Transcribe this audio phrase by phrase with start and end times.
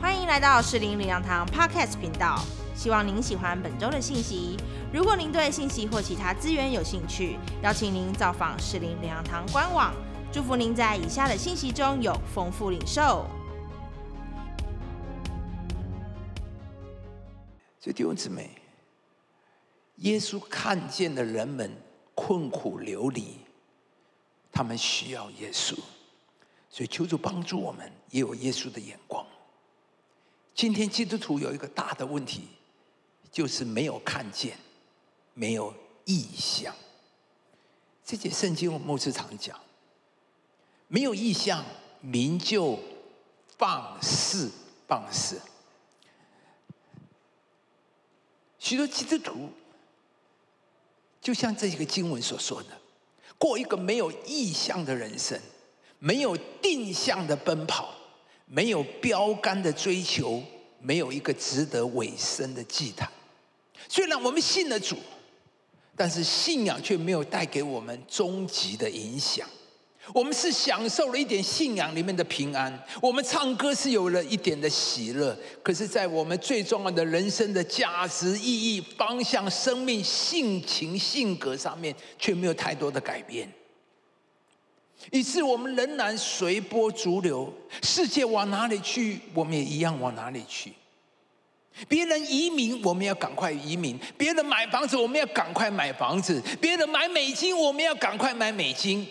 [0.00, 2.44] 欢迎来到士林领养堂 Podcast 频道，
[2.74, 4.56] 希望您喜欢本周的信息。
[4.92, 9.94] 如果您对信息或其他资源有兴趣，邀请您造访士林领养堂官网。
[10.32, 13.26] 祝福您在以下的信息中有丰富领受。
[17.78, 18.50] 所以弟兄姊妹，
[19.96, 21.70] 耶稣看见的人们
[22.14, 23.38] 困苦流离，
[24.50, 25.74] 他们需要耶稣，
[26.70, 29.26] 所以求主帮助我们，也有耶稣的眼光。
[30.54, 32.46] 今天基督徒有一个大的问题，
[33.32, 34.56] 就是没有看见，
[35.34, 36.74] 没有意向。
[38.04, 39.58] 这节圣经我牧师常讲，
[40.88, 41.64] 没有意向，
[42.00, 42.78] 民就
[43.56, 44.50] 放肆
[44.86, 45.40] 放肆。
[48.58, 49.48] 许多基督徒
[51.20, 52.68] 就像这一个经文所说的，
[53.38, 55.40] 过一个没有意向的人生，
[55.98, 57.94] 没有定向的奔跑。
[58.54, 60.42] 没有标杆的追求，
[60.78, 63.10] 没有一个值得委身的祭坛。
[63.88, 64.98] 虽然我们信了主，
[65.96, 69.48] 但是信仰却没有带给我们终极的影响。
[70.12, 83.50] 我们是享受了一点信仰里面的平安，我们唱歌是有了一点的喜乐，可是，在我们最重要的人生的价值、意义、方向、生命、性情、性格上面，却没有太多的改变。
[85.10, 90.72] 以致我们仍然随波逐流，世界往哪里去，我们也一样往哪里去。
[91.88, 99.04] 别人移民，我们要赶快移民；别人买房子，我们要赶快买房子；别人买美金，我们要赶快买美金。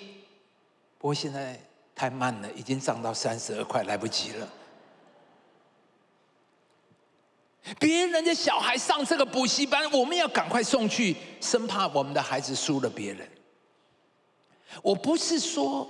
[0.97, 1.59] 不过现在
[1.95, 4.47] 太慢了，已经涨到三十二块，来不及了。
[7.80, 13.28] 别人的小孩上这个补习班，我们要赶快送去，生怕我们的孩子输了别人。
[14.81, 15.88] 我不是说，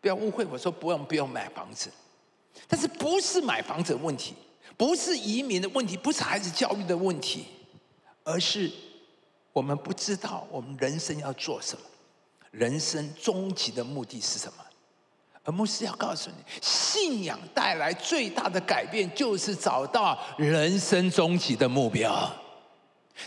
[0.00, 1.90] 不要误会，我说不用不用买房子，
[2.68, 4.34] 但是不是买房子的问题，
[4.76, 7.46] 不是移民的问题，不是孩子教育的问题，
[8.24, 8.70] 而是
[9.52, 11.82] 我们不知道我们人生要做什么，
[12.50, 14.64] 人生终极的目的是什么。
[15.44, 22.28] 而牧师要告诉你，信仰带来最大的改变，就是找到人生终极的目标。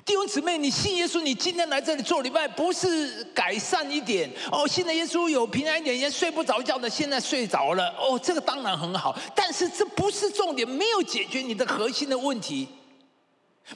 [0.06, 4.68] 弟兄姊妹，你信耶稣，你今天来这里做礼拜，不是改善一点哦。
[4.68, 8.20] 信了耶稣有平安一点，也睡不着觉的，现在睡着了哦。
[8.22, 12.68] 这个当然很好，但是这不是重点，没有解决你的核心的问题，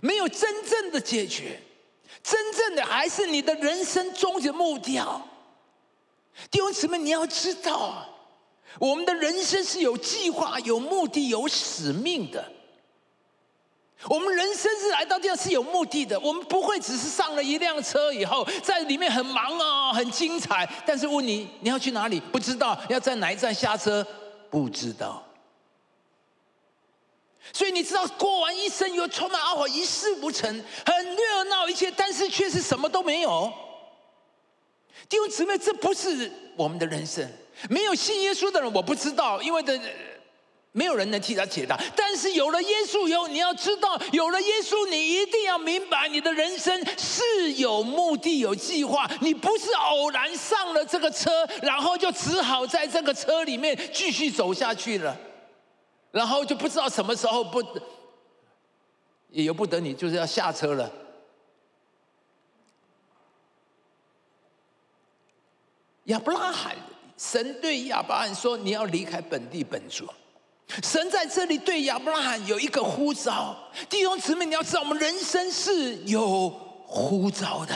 [0.02, 1.60] 没有真正的解决，
[2.22, 5.20] 真正的还是你的人生终极目标。
[6.52, 8.08] 弟兄姊妹，你要知道，
[8.80, 12.52] 我们的人生是有计划、有目的、有使命的。
[14.10, 20.70] 我们人生是来到这样是有目的的，我们不会只是上了一辆车以后，在里面很忙啊，很精彩。
[20.86, 22.20] 但是问你，你要去哪里？
[22.20, 24.06] 不知道，要在哪一站下车？
[24.50, 25.26] 不知道。
[27.54, 30.50] 所以你知道，过完一生又充满懊悔，一事无成，
[30.86, 33.52] 很热闹一切，但是却是什么都没有。
[35.08, 37.26] 弟兄姊妹，这不是我们的人生。
[37.70, 39.80] 没有信耶稣的人，我不知道，因为的。
[40.76, 49.08] 没有人能替他解答，但是有了耶稣以后，你要知道，有了耶稣，你一定要明白，你的人生是有目的、有计划。
[49.22, 55.16] 你不是偶然上了这个车，然后就只好在这个车里面继续走下去了，
[56.10, 57.64] 然后就不知道什么时候不，
[59.30, 60.92] 也由不得你，就是要下车了。
[66.06, 66.76] 亚伯拉罕，
[67.16, 70.08] 神对亚伯拉罕说：“你要离开本地本族。”
[70.68, 73.56] 神在这里对亚伯拉罕有一个呼召，
[73.90, 76.50] 弟兄姊妹，你要知道，我们人生是有
[76.86, 77.76] 呼召的。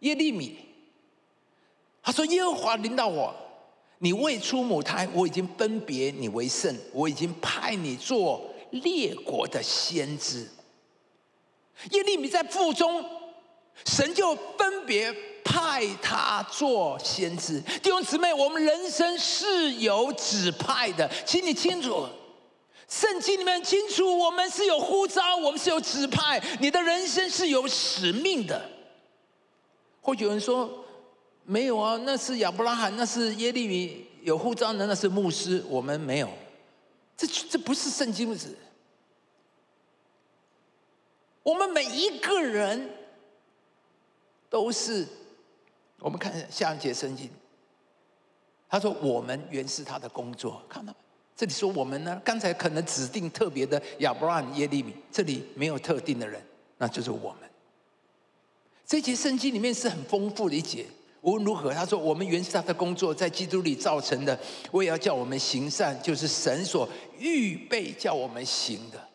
[0.00, 0.58] 耶利米，
[2.02, 3.34] 他说：“耶和华领导我，
[3.98, 10.46] 你未出母胎，我已经分别你为圣，我已经派你做列国的先知。”
[11.92, 13.02] 耶利米在腹中，
[13.86, 15.14] 神就分别。
[15.44, 22.08] 派他做先知，弟兄姊妹，我们人生是有指派的，请你清楚，
[22.88, 28.68] 圣经里面清楚，我们是有呼召，我们是有指派，你的人生是有使命的。
[30.00, 30.68] 或许有人说，
[31.44, 36.28] 没有啊，那是亚伯拉罕，那是耶利米有呼召的，那是牧师，我们没有，
[37.16, 38.56] 这这不是圣经子。
[41.42, 42.90] 我们每一个人
[44.48, 45.06] 都是。
[46.04, 47.30] 我们看下一节圣经，
[48.68, 50.98] 他说：“我们原是他的工作。”看到没？
[51.34, 52.20] 这里说我们呢？
[52.22, 56.38] 刚才可能指定特别的亚伯拉罕、耶利米，这里没有特定的人，
[56.76, 57.48] 那就是我们。
[58.84, 60.84] 这节圣经里面是很丰富的一节，
[61.22, 64.38] 无论如何，他说我们原是他的工作，在基督里造成的，
[64.70, 66.86] 我也要叫我们行善，就是神所
[67.18, 69.08] 预备叫我们行的。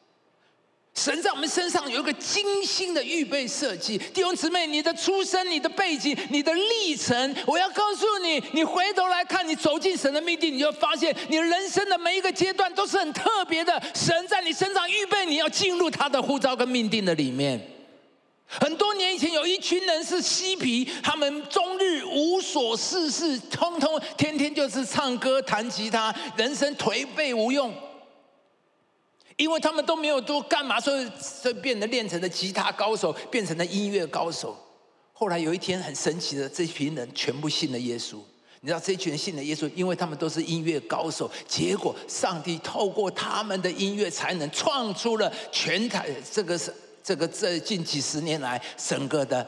[0.95, 13.81] 神在我们身上有一个精心的预备设计，弟兄姊妹，你的出生、你的背景、你的历程，我要告诉你，你回头来看，你走进神的命定，你就发现，你人生的每一个阶段都是很特别的。
[13.95, 17.59] 神在你身上预备你要进入他的呼召跟命定的里面。
[18.45, 27.73] 很多年以前，有一群人是嬉皮，他们终日无所事事，通通天天就是唱歌、弹吉他，人生颓废无用。
[29.39, 34.53] 因为他们都没有多干嘛，所以所以变得练成了吉他高手，变成了音乐高手。
[35.13, 38.17] 后来有一天很神奇的，这群人全部信了耶稣。
[38.59, 41.31] 你知道这群人信了耶稣，因为他们都是音乐高手。
[41.47, 49.47] 结果上帝透过他们的音乐才能创出了全台这个是这个这近几十年来整个的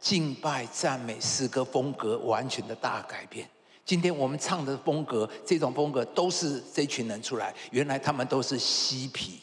[0.00, 3.46] 敬拜赞美诗歌风格完全的大改变。
[3.86, 7.54] 今天我们唱的风格，这种风格都是这群人出来。
[7.70, 9.38] 原来他们都是嬉皮。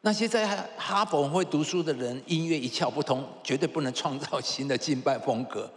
[0.00, 5.70] 那些在哈佛会读书的人，音乐一窍不通，绝对不能创造新的敬拜风格。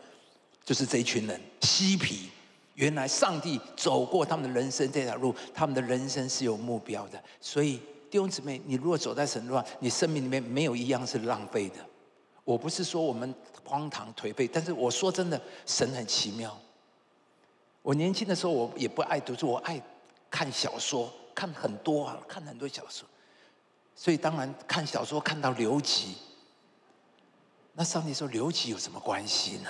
[0.63, 2.29] 就是这一群人嬉皮。
[2.75, 7.21] 原来上帝走过他们的人生这条路，他们的人生是有目标的。
[7.41, 7.77] 所以
[8.09, 11.75] 弟兄姊妹，你如果走在神路上，你生命里面没有一样是浪费的。
[12.47, 13.35] 我不是说我们
[13.65, 16.57] 荒唐颓废，但是我说真的，神很奇妙。
[17.81, 19.81] 我年轻的时候，我也不爱读书，我爱
[20.31, 23.05] 看小说，看很多啊，看很多小说。
[23.93, 26.15] 所以当然看小说看到留级，
[27.73, 29.69] 那上帝说留级有什么关系呢？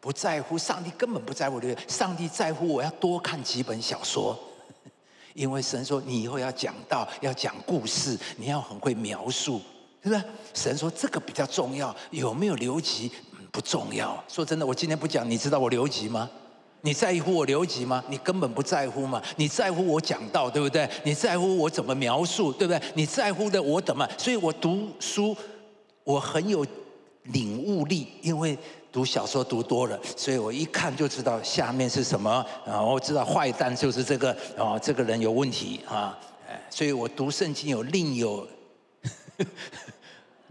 [0.00, 4.38] 不在乎，上帝根本不在乎刘上帝在乎我要多看几本小说，
[5.34, 9.60] 因为神说你以后要讲道，要讲故事，你要很会描述。
[10.06, 10.24] 是不是？
[10.54, 13.10] 神说这个比较重要，有没有留级
[13.50, 14.22] 不重要。
[14.28, 16.30] 说真的，我今天不讲，你知道我留级吗？
[16.82, 18.04] 你在乎我留级吗？
[18.08, 19.20] 你根本不在乎嘛。
[19.34, 20.88] 你在乎我讲道，对不对？
[21.02, 22.80] 你在乎我怎么描述，对不对？
[22.94, 24.08] 你在乎的我怎么？
[24.16, 25.36] 所以我读书，
[26.04, 26.64] 我很有
[27.24, 28.56] 领悟力，因为
[28.92, 36.16] 读小说读多了，所以我一看就知道下面是什么，然后知道坏蛋就是这个，啊，这个人有问题啊，
[36.70, 38.46] 所以我读圣经有另有。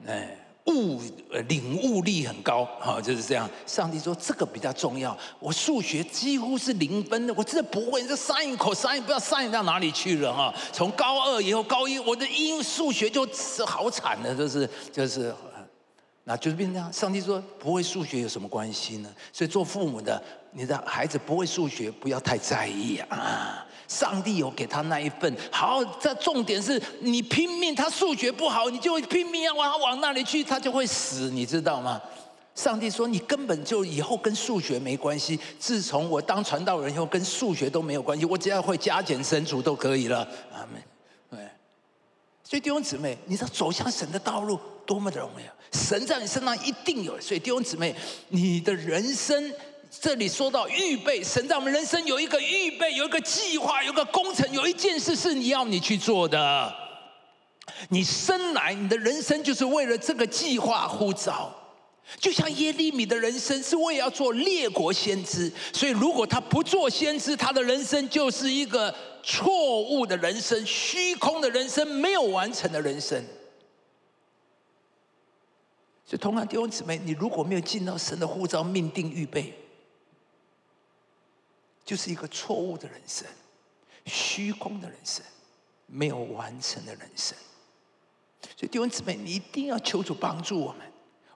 [0.08, 1.00] 哎，悟
[1.48, 3.50] 领悟力很高，哈，就是这样。
[3.66, 5.18] 上帝说这个比较重要。
[5.40, 8.02] 我数学几乎是零分的，我真的不会。
[8.08, 10.54] 这 sin 口 sin 不知道 sin 到哪里去了哈。
[10.72, 15.34] 从高二以后，高一我的英数学就是好惨的，就是就是，
[16.24, 16.92] 那就是变成这样。
[16.92, 19.10] 上帝说不会数学有什么关系呢？
[19.32, 23.65] 所以做父母的，你的孩子不会数学，不要太在意啊。
[23.88, 32.02] 上帝有给他那一份好，这重点是你拼命，他数学不好，你就拼命要往他往那里去，他就会死，你知道吗？
[32.56, 35.38] 上帝说你根本就以后跟数学没关系。
[35.60, 40.28] 自从我当传道人以后，跟数学都没有关系，我只要会加减乘除都可以了。
[40.54, 40.82] 阿门。
[41.30, 41.40] 对，
[42.44, 47.20] 所以弟兄姊妹，你知道走向神的道路多么的容易，神在你身上一定有。
[47.20, 47.94] 所以弟兄姊妹，
[48.30, 49.54] 你的人生。
[50.02, 56.74] 这里说到预备，神在我们人生有一个预备，有一个计划，有个工程，有一件事是你要你去做的。
[57.90, 61.54] 你生来，你的人生就是为了这个计划呼召。
[62.20, 73.20] 就像耶利米的人生是为了要做列国先知，所以如果他不做先知，他的人生就是一个错误的人生、虚空的人生、没有完成的人生。
[76.06, 79.52] 所以，同样弟兄姊妹，你如果没有进到神的呼召、命定、预备，
[81.86, 83.28] 就是一个错误的人生，
[84.08, 85.24] 虚空的人生，
[85.86, 87.38] 没有完成的人生。
[88.42, 90.82] 所以弟兄姊妹，你一定要求主帮助我们，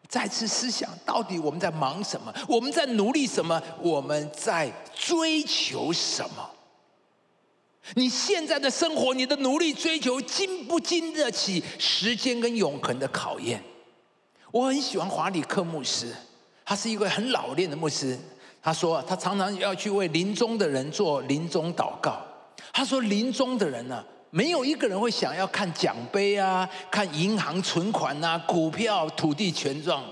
[0.07, 2.33] 再次思想到底我们在忙什么？
[2.47, 3.61] 我们在努力什么？
[3.79, 6.49] 我们在追求什么？
[7.95, 13.63] 你现在的生活，你的努力追求，经不经得起时间跟永恒的考验？
[14.51, 16.15] 我很喜欢华里克牧师，
[16.65, 18.19] 他是一个很老练的牧师。
[18.61, 22.19] 他说，他常常要去为临终的人做临终祷告。
[22.73, 30.03] 他说，临终的人呢，没有一个人会想要看奖杯啊，看银行存款啊，股票、土地、权状，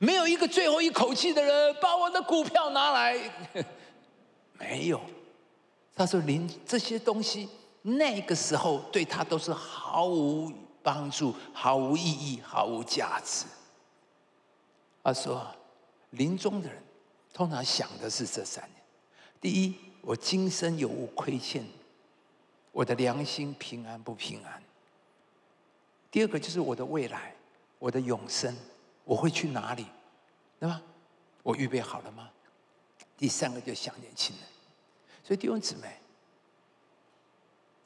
[0.00, 3.16] 没有一个最后一口气的人把我的股票拿来，
[4.58, 5.00] 没有。
[5.94, 7.48] 他说，临这些东西，
[7.82, 10.50] 那个时候对他都是毫无
[10.82, 13.44] 帮助、毫无意义、毫无价值。
[15.04, 15.46] 他说，
[16.10, 16.82] 临终的人。
[17.38, 18.82] 通常想的是这三年：
[19.40, 21.64] 第一，我今生有无亏欠，
[22.72, 24.60] 我的良心平安不平安；
[26.10, 27.36] 第二个就是我的未来，
[27.78, 28.52] 我的永生，
[29.04, 29.86] 我会去哪里，
[30.58, 30.82] 对吧？
[31.44, 32.28] 我预备好了吗？
[33.16, 34.44] 第三个就想年轻人。
[35.22, 35.96] 所以弟兄姊妹，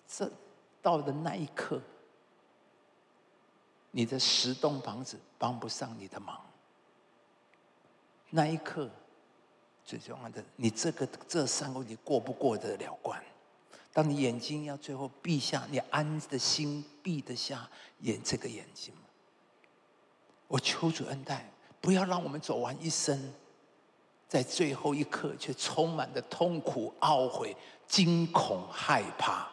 [0.08, 0.32] 这
[0.80, 1.78] 到的那一刻，
[3.90, 6.40] 你的十栋房子帮不上你的忙。
[8.30, 8.88] 那一刻，
[9.84, 13.22] 最重要的，你这个这三个问题过不过得了关？
[13.92, 17.68] 当你眼睛要最后闭下，你安的心闭得下
[18.00, 19.02] 眼这个眼睛吗？
[20.48, 23.32] 我求主恩待，不要让我们走完一生，
[24.28, 27.54] 在最后一刻却充满的痛苦、懊悔、
[27.86, 29.48] 惊恐、害怕，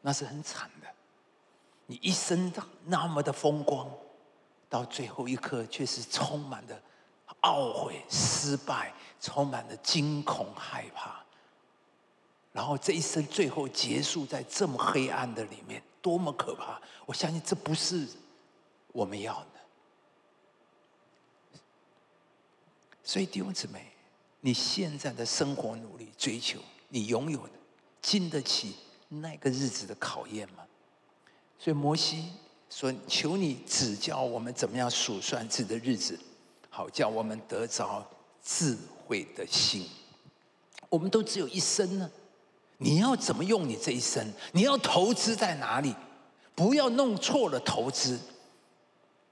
[0.00, 0.88] 那是很惨的。
[1.86, 2.52] 你一生
[2.86, 3.88] 那么的风光，
[4.68, 6.82] 到最后一刻却是充满的
[7.46, 11.24] 懊悔、失败，充满了惊恐、害怕。
[12.52, 16.80] 然后这一生最后结束在这么黑暗的里面，多么可怕！
[17.04, 18.08] 我相信这不是
[18.92, 19.46] 我们要的。
[23.04, 23.92] 所以弟兄姊妹，
[24.40, 27.52] 你现在的生活努力追求，你拥有的
[28.02, 28.76] 经得起
[29.08, 30.64] 那个日子的考验吗？
[31.58, 32.32] 所以摩西
[32.68, 36.18] 说：“求你指教我们怎么样数算自己的日子，
[36.76, 38.06] 好叫我们得着
[38.44, 39.88] 智慧的心。
[40.90, 42.10] 我们都只有一生呢。”
[42.78, 44.22] 你要怎么用你这一生？
[44.52, 45.94] 你要投资在哪里？
[46.54, 48.20] 不要弄错了投资。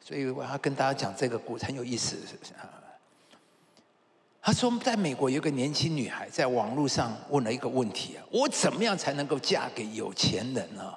[0.01, 2.17] 所以我要跟大家讲这个故事很有意思
[2.57, 2.65] 啊。
[4.41, 10.95] 他说，在美国有个年轻女孩在网络上问了一个问题啊：我怎么样才能够嫁给有钱人呢？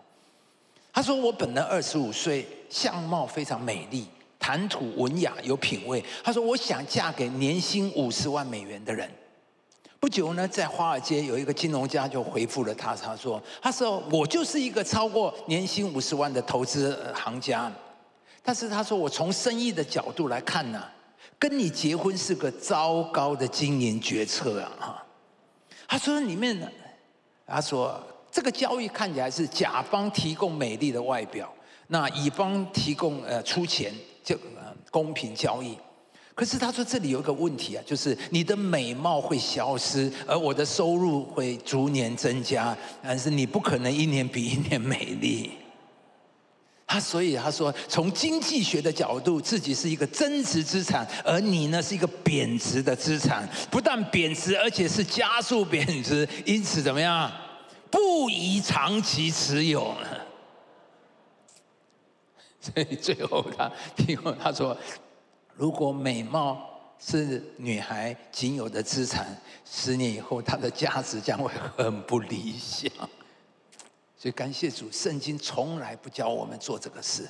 [0.94, 4.08] 她说：我本人二十五岁，相貌非常美丽，
[4.40, 6.04] 谈吐文雅，有品味。
[6.24, 9.10] 他说：我想嫁给年薪五十万美元的人。
[10.00, 17.72] 不久呢，在华尔街有一个金融家就回复了他，他说：“他说我就是一个超过年薪五十万的投资行家，
[18.44, 20.84] 但是他说我从生意的角度来看呢，
[21.40, 24.72] 跟你结婚是个糟糕的经营决策啊！
[24.80, 25.06] 哈，
[25.88, 26.70] 他说里面呢，
[27.48, 28.00] 他说
[28.32, 31.52] 这个交易看起来是甲方提供美丽的外表，
[31.88, 33.92] 那乙方提供呃出钱，
[34.28, 34.38] 就
[34.92, 35.78] 公平交易。”
[36.36, 45.52] 可是他说这里有一个问题啊，就是你的美貌会消失，而我的收入会逐年增加，但是你不可能一年比一年美丽。
[46.86, 57.32] 他所以他说，从经济学的角度，自己是一个增值资产，而你呢是一个贬值的资产，不但贬值，而且是加速贬值，因此怎么样，
[57.90, 59.94] 不宜长期持有。
[62.74, 64.78] 所以最后他听后他说。
[65.60, 66.70] 如果美貌
[67.00, 72.92] 是女孩仅有的资产，十年以后她的价值将会很不理想。
[74.16, 77.28] 所以感谢主，圣经从来不教我们做这个事。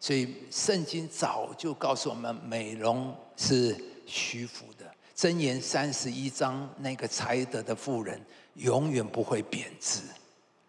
[0.00, 3.76] 所以圣经早就告诉我们，美容是
[4.06, 4.84] 虚浮的。
[5.16, 8.20] 箴言三十一章，那个才德的妇人
[8.54, 10.00] 永远不会贬值，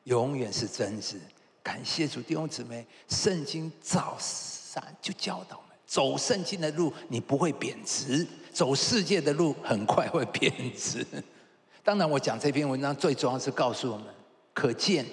[0.03, 1.19] 永远是增值。
[1.61, 5.77] 感谢主，弟兄姊妹，圣经早上就教导我们。
[5.85, 11.05] 走圣经的路，你不会贬值；走世界的路，很快会贬值。
[11.83, 14.05] 当然，我讲这篇文章最重要是告诉我们：
[14.53, 15.05] 可见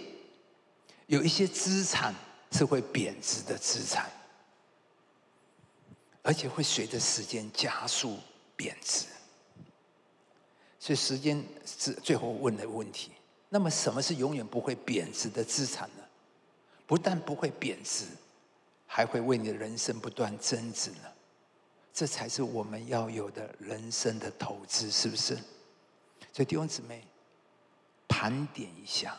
[1.06, 2.14] 有一些资产
[2.52, 4.10] 是会贬值的资产，
[6.22, 8.18] 而且会随着时间加速
[8.54, 9.06] 贬值。
[10.78, 13.10] 所以，时间是最后问的问题。
[13.48, 16.02] 那么，什么是永远不会贬值的资产呢？
[16.86, 18.06] 不但不会贬值。
[18.88, 21.12] 还会为你的人生不断增值呢，
[21.92, 25.34] 这才是我们要有的人生的投资，是不是？
[26.32, 27.04] 所以弟兄姊妹，
[28.06, 29.14] 盘点一下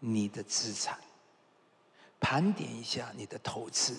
[0.00, 0.98] 你的资产，
[2.18, 3.96] 盘点一下你的投资，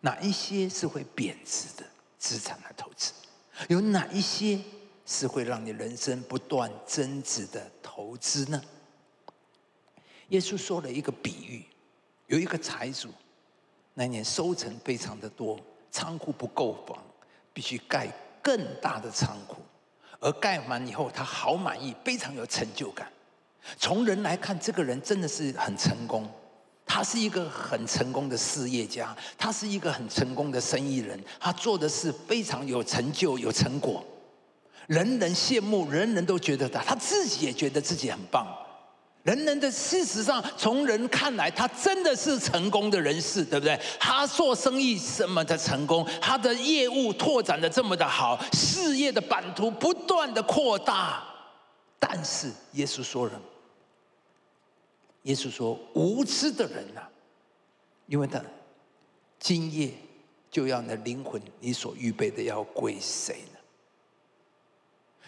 [0.00, 1.86] 哪一些是会贬值的
[2.18, 3.12] 资产来投资？
[3.68, 4.60] 有哪一些
[5.06, 8.60] 是会让你人生不断增值的投资呢？
[10.30, 11.64] 耶稣说了一个比喻，
[12.32, 13.08] 有一个财主。
[13.92, 15.60] 那年收成非常的多，
[15.90, 16.96] 仓库不够房，
[17.52, 18.08] 必须盖
[18.40, 19.58] 更大的仓库。
[20.18, 23.06] 而盖完以后，他好满意，非常有成就感。
[23.76, 26.26] 从人来看，这个人真的是很成功，
[26.86, 34.02] 他是一个很成功的事业家，他是一个很成功的生意人，他做的事非常有成就、有成果，
[34.86, 38.46] 人人羡慕，人人都觉得他，他自己也觉得自己很棒。
[39.22, 43.80] 人人的事实上，从人看来，他真的是成功的人士，对不对？
[44.00, 51.22] 他做生意这么的成功，他的业务拓展的这么的好，事业的版图不断的扩大。
[52.00, 53.40] 但是耶稣说人，
[55.22, 57.02] 耶稣说：“无知的人呐，
[58.06, 58.42] 因为他
[59.38, 59.94] 今夜
[60.50, 63.60] 就要你的灵魂，你所预备的要归谁呢？”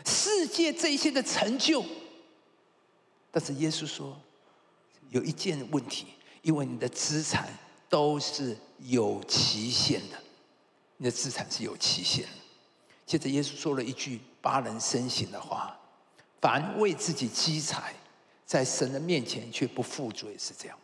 [0.04, 1.84] 世界这些的成就。
[3.34, 4.16] 但是耶稣说，
[5.10, 6.06] 有一件问题，
[6.42, 7.48] 因为你的资产
[7.88, 10.16] 都是有期限的，
[10.98, 12.30] 你的资产是有期限的。
[13.04, 15.76] 接着耶稣说了一句发人深省的话：
[16.40, 17.92] 凡为自己积财，
[18.46, 20.78] 在神的面前却不富足，也是这样。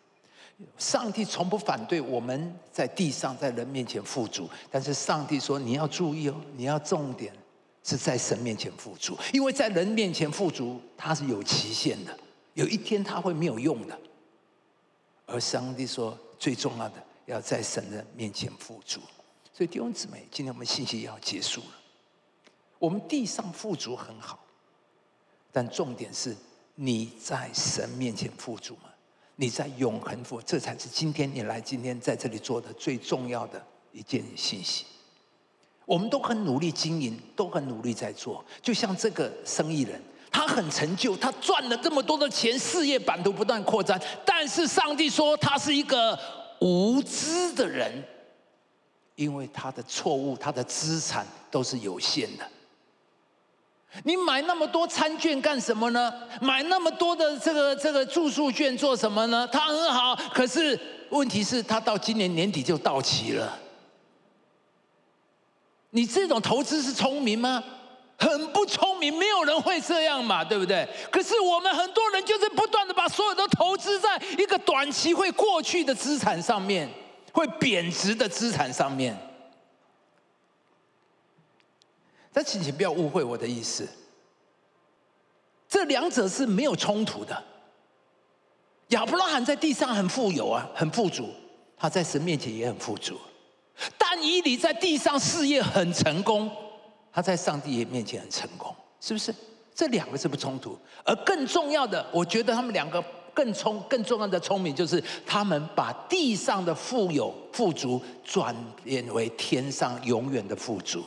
[0.76, 7.32] 上帝从不反对我们在地上在人面前富足，但是上帝说你要注意哦，你要重点
[7.84, 12.18] 是在神面前富足，因为在人面前富足，它是有期限的。
[12.60, 13.98] 有一天他会没有用的，
[15.24, 19.00] 而上帝说最重要的要在神的面前富足。
[19.50, 21.68] 所以弟兄姊妹，今天我们信息要结束了。
[22.78, 24.44] 我们地上富足很好，
[25.50, 26.36] 但重点是
[26.74, 28.90] 你在神面前富足吗？
[29.36, 34.84] 你在永恒富，这才是今天你来今天在这里做的最重要的一件信息。
[35.86, 39.98] 我们都很努力经营，都很努力在做，就像这个生意人。
[40.30, 44.00] 他很成就，他赚了这么多的钱，事业版图不断扩张。
[44.24, 46.18] 但是上帝说他是一个
[46.60, 48.02] 无知的人，
[49.16, 52.46] 因为他的错误，他的资产都是有限的。
[54.04, 56.12] 你买那么多餐券干什么呢？
[56.40, 59.48] 买那么多的这个这个住宿券做什么呢？
[59.48, 63.58] 他很好，可是问题是他到今年年底就到期了。
[65.90, 67.64] 你这种投资是聪明吗？
[68.20, 70.86] 很不聪明，没有人会这样嘛，对不对？
[71.10, 76.88] 可是我们很多人就是不断的把所有的投资在一个短期会过去的资产上面，
[77.32, 79.16] 会贬值的资产上面。
[82.32, 83.88] 但请请不要误会我的意思，
[85.66, 87.42] 这两者是没有冲突的。
[88.88, 91.32] 亚伯拉罕在地上很富有啊，很富足，
[91.76, 93.18] 他在神面前也很富足。
[93.96, 96.50] 但以理在地上事业很成功。
[97.12, 99.34] 他在上帝面前很成功，是不是？
[99.74, 111.02] 这两个是不冲突，而更重要的，我觉得他们两个更聪、更重要的聪明，就是他们把地上的富有、富足转变为天上永远的富足，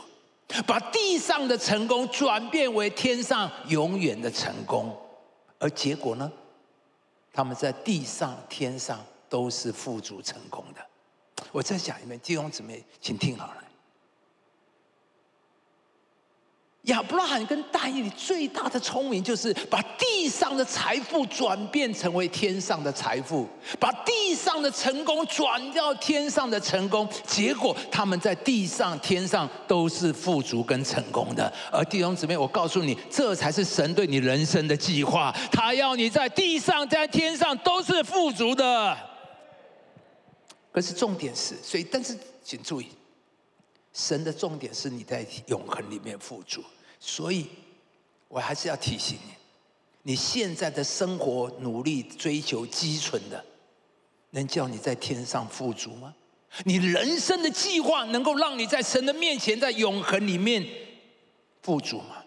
[0.66, 4.96] 把地上的成功转变为天上永远的成功，
[5.60, 6.32] 而结果呢？
[7.32, 10.82] 他们在地上、天上都是富足成功的。
[11.52, 13.64] 我再讲一遍，弟兄姊妹，请听好了。
[16.84, 23.48] 亚伯拉罕跟大义里最大的聪明，就是把地上的财富转变成为天上的财富，
[23.80, 27.08] 把地上的成功转到天上的成功。
[27.26, 31.52] 结果他们在地上、天上都是富足跟成功的。
[31.72, 35.34] 而弟兄姊妹，我告诉你，这才是神对你人生的计划。
[35.54, 38.98] 他要你在地上、在天上都是富足的。
[40.70, 42.90] 可是重点是，所以但是请注意。
[43.94, 46.64] 神的重点是你在永恒里面富足，
[47.00, 47.48] 所以
[48.28, 49.34] 我还是要提醒你：
[50.12, 53.46] 你现在的生活努力追求积存的，
[54.32, 56.14] 能叫你在天上富足吗？
[56.66, 60.68] 你人生的计划能够让你在神的面前，在永恒里面
[61.62, 62.24] 富足吗？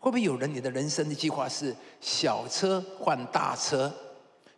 [0.00, 3.92] 会不会有人你的人生的计划是小车换大车，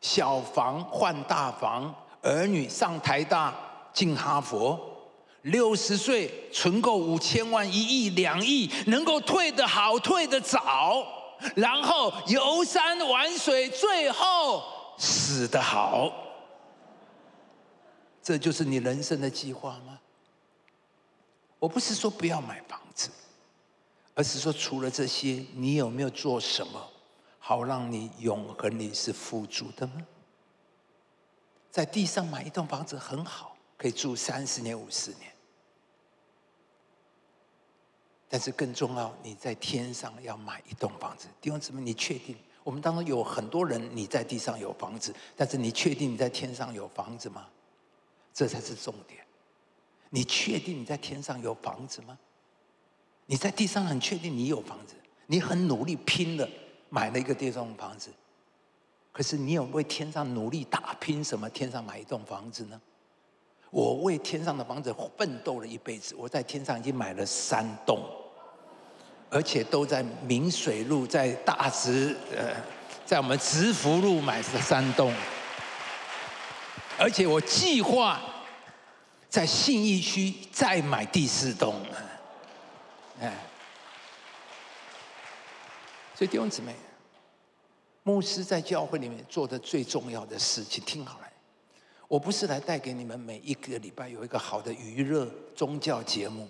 [0.00, 3.54] 小房换大房，儿女上台大
[3.92, 4.78] 进哈佛？
[5.42, 11.06] 六十岁存够五千万、一亿、两亿，能够退得好、退得早，
[11.56, 14.62] 然后游山玩水，最后
[14.98, 16.12] 死得好，
[18.22, 19.98] 这就是你人生的计划吗？
[21.58, 23.10] 我不是说不要买房子，
[24.14, 26.86] 而是说除了这些，你有没有做什么，
[27.38, 30.06] 好让你永恒里是富足的呢？
[31.70, 35.29] 在地上买一栋房子很好，可以住三十年、五十年。
[38.32, 41.26] 但是更重要，你在天上要买一栋房子。
[41.40, 42.36] 弟兄姊妹，你确定？
[42.62, 47.48] 我们当中有很多人，你在地上有房子，但是你确定你在天上有房子吗？
[48.32, 49.20] 这才是重点。
[50.10, 52.16] 你确定你在天上有房子吗？
[53.26, 54.94] 你在地上很确定你有房子，
[55.26, 56.48] 你很努力拼了
[56.88, 58.10] 买了一个地上房子，
[59.10, 61.50] 可是你有为天上努力打拼什么？
[61.50, 62.80] 天上买一栋房子呢？
[63.70, 68.00] 我为天上的房子奋斗了一辈子，我在天上已经买了三栋。
[69.30, 72.52] 而且都在明水路，在大直，呃，
[73.06, 75.14] 在我们直福路买的三栋，
[76.98, 78.20] 而且我计划
[79.28, 81.80] 在信义区再买第四栋，
[83.20, 83.32] 哎，
[86.16, 86.74] 所以弟兄姊妹，
[88.02, 91.28] 牧师在教会里面做的最重要的事情，听好了，
[92.08, 96.48] 我不是来带给你们每一个礼拜有一个好的娱乐宗教节目。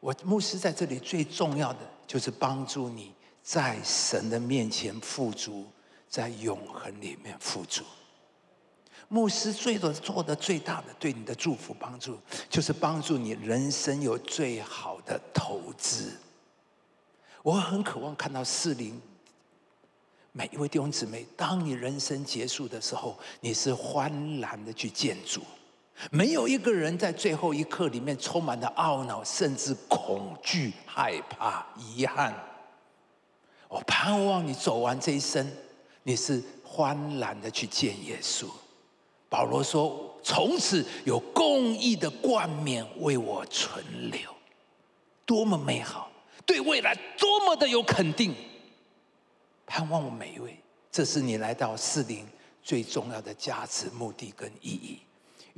[0.00, 5.66] 我牧师在这里最重要的就是帮助你在神的面前富足，
[6.08, 7.82] 在永恒里面富足。
[9.08, 12.18] 牧师最多做的最大的对你的祝福帮助，
[12.50, 16.12] 就是帮助你人生有最好的投资。
[17.42, 19.00] 我很渴望看到四零
[20.32, 25.40] 每一位弟兄姊妹，当你人生结束的时候，你是欢然的去建筑，
[26.10, 32.34] 没有一个人在最后一刻里面充满了懊恼，甚至恐惧、害怕、遗憾。
[33.68, 35.50] 我盼望你走完这一生，
[36.04, 38.46] 你是欢然的去见耶稣。
[39.28, 44.34] 保罗说：“从此有公义的冠冕为我存留，
[45.26, 46.10] 多么美好！
[46.46, 48.34] 对未来多么的有肯定。
[49.66, 50.58] 盼望我每一位，
[50.90, 52.26] 这是你来到四灵
[52.62, 55.00] 最重要的价值、目的跟意义。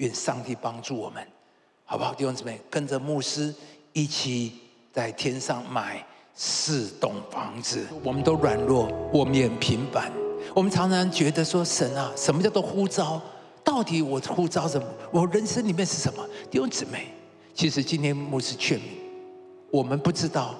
[0.01, 1.23] 愿上帝帮助我们，
[1.85, 2.15] 好不好？
[2.15, 3.55] 弟兄姊妹，跟着牧师
[3.93, 4.53] 一起
[4.93, 7.87] 在天上买四栋房子。
[8.03, 10.11] 我们都软弱，我们也平凡。
[10.55, 13.21] 我们常常觉得说：神啊，什么叫做呼召？”
[13.63, 14.87] 到底我呼召什么？
[15.13, 16.27] 我人生里面是什么？
[16.51, 17.09] 弟兄姊妹，
[17.55, 18.99] 其实今天牧师劝你，
[19.71, 20.55] 我们不知道，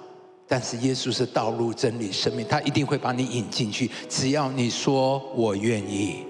[0.47, 3.91] 但是耶稣是道路、真理、生命，他一定会把你引进去。
[4.07, 6.27] 只要你说我愿意，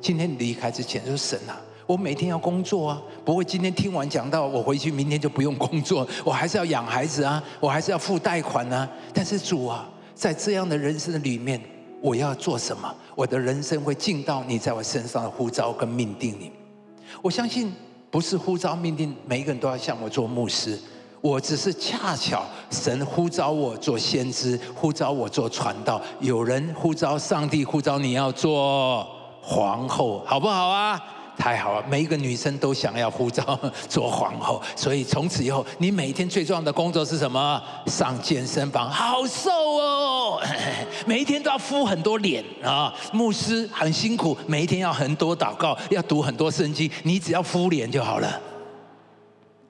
[0.00, 8.88] 今天你离开之前，说神啊，我每天要工作啊，不会今天听完讲到我回去，明天就不用工作， 我还是要养孩子啊，我还是要付贷款啊。
[9.12, 11.60] 但是主啊，在这样的人生里面。
[12.00, 12.94] 我要做什么？
[13.16, 16.52] 我的人生会尽到你在我身上的呼召跟命定里。
[17.20, 17.70] 我相信
[18.08, 20.78] 不是呼召命定，每一个人都要向我做牧师。
[21.20, 26.00] 我只是恰巧神呼召我做先知，呼召我做传道。
[26.20, 29.06] 有人呼召上帝呼召你要做
[29.42, 31.02] 皇后，好不好啊？
[31.36, 37.62] 太好了，每一个女生都想要护照 做皇后，所以从此以后，你每天最重要的工作是什么？
[37.86, 40.42] 上健身房，好瘦哦！
[41.06, 48.40] 每一天都要敷很多脸啊，牧师很辛苦，每一天要很多祷告，要读很多圣经，你只要敷脸就好了。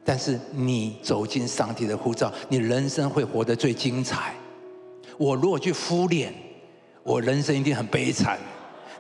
[0.05, 4.35] 但是你走进上帝的护照，你人生会活得最精彩。
[5.17, 6.35] 我如果去敷脸，
[7.03, 8.39] 我人生一定很悲惨。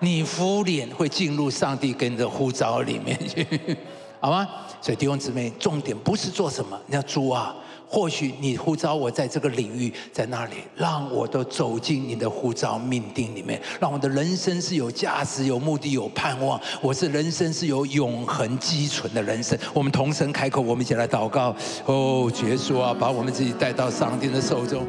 [0.00, 3.46] 你敷脸会进入上帝跟着呼召里面去，
[4.18, 4.48] 好吗？
[4.80, 7.54] 所以弟兄姊妹，重点不是做什么，你要主啊，
[7.86, 16.58] 或许你呼召我在这个领域，在那里，让我都走进你的呼召命定里面，让我的人生是有价值、有目的、有盼望。
[16.80, 19.58] 我是人生是有永恒积存的人生。
[19.74, 21.54] 我们同声开口，我们一起来祷告。
[21.84, 24.86] 哦，耶稣啊，把我们自己带到上帝的手中。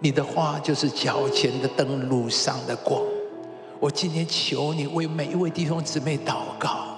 [0.00, 3.02] 你的话就是脚前的灯，路上的光。
[3.86, 6.88] 我今天求你为每一位弟兄姊妹祷告，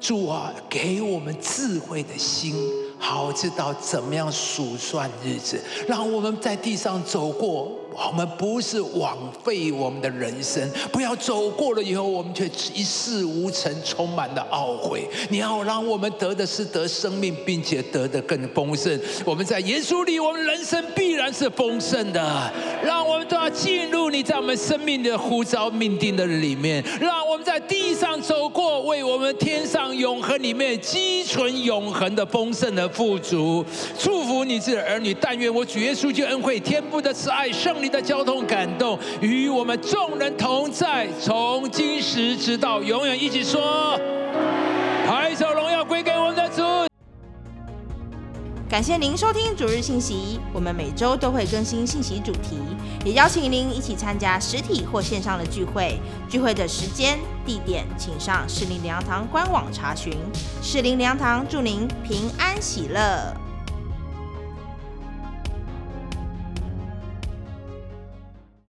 [0.00, 2.54] 主啊，给我们智慧的心，
[2.98, 7.72] 好知道怎么样数算日子，让我们在地上走过。
[7.92, 15.08] 我们不是枉费我们的人生，不要走过了以后，我们却一事无成，充满了懊悔。
[15.28, 18.98] 你要让我们得的是得生命，并且得的更丰盛。
[19.24, 22.52] 我们在耶稣里，我们人生必然是丰盛的。
[22.82, 33.64] 让我们都要进入你在我们生命的呼召命定的里面，让我们在地上走过，为我们天上永恒里面积存永恒的丰盛的富足。
[33.98, 37.79] 祝福你这儿女，但愿我主耶稣就恩惠天父的慈爱圣。
[37.80, 43.98] 你的交通感动，与我们众人同在，从今时直到永远，一起说：
[45.06, 46.62] 拍手荣耀归给我们的主。
[48.68, 52.56] 感谢您收听主日信息，我们每周都会更新信息主题，
[53.04, 55.98] 也邀请您一起参加实体或线上的聚会。
[56.28, 60.12] 聚会的时间、地点，请上士林粮堂官网查询。
[60.62, 63.34] 士林粮堂祝您平安喜乐。